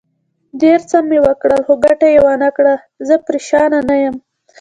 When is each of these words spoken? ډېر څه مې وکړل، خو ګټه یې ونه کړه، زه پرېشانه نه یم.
ډېر 0.61 0.79
څه 0.89 0.97
مې 1.07 1.19
وکړل، 1.27 1.61
خو 1.65 1.73
ګټه 1.85 2.07
یې 2.13 2.19
ونه 2.25 2.49
کړه، 2.57 2.75
زه 3.07 3.15
پرېشانه 3.27 3.79
نه 3.89 3.95
یم. 4.03 4.15